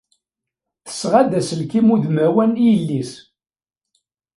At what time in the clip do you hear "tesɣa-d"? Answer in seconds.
0.85-1.31